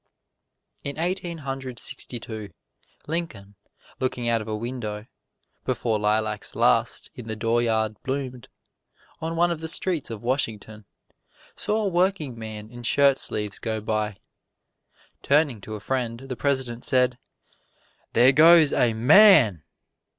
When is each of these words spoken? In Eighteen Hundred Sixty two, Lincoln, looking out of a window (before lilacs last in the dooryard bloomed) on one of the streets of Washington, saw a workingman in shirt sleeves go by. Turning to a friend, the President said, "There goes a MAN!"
In 0.83 0.97
Eighteen 0.97 1.37
Hundred 1.45 1.77
Sixty 1.77 2.19
two, 2.19 2.49
Lincoln, 3.05 3.53
looking 3.99 4.27
out 4.27 4.41
of 4.41 4.47
a 4.47 4.57
window 4.57 5.05
(before 5.63 5.99
lilacs 5.99 6.55
last 6.55 7.11
in 7.13 7.27
the 7.27 7.35
dooryard 7.35 8.01
bloomed) 8.01 8.49
on 9.19 9.35
one 9.35 9.51
of 9.51 9.59
the 9.59 9.67
streets 9.67 10.09
of 10.09 10.23
Washington, 10.23 10.85
saw 11.55 11.83
a 11.83 11.87
workingman 11.87 12.71
in 12.71 12.81
shirt 12.81 13.19
sleeves 13.19 13.59
go 13.59 13.79
by. 13.79 14.17
Turning 15.21 15.61
to 15.61 15.75
a 15.75 15.79
friend, 15.79 16.21
the 16.21 16.35
President 16.35 16.83
said, 16.83 17.19
"There 18.13 18.31
goes 18.31 18.73
a 18.73 18.93
MAN!" 18.93 19.61